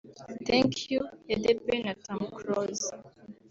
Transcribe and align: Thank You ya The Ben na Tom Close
Thank 0.47 0.71
You 0.91 1.01
ya 1.29 1.37
The 1.43 1.53
Ben 1.65 1.81
na 1.85 1.93
Tom 2.05 2.21
Close 2.37 2.87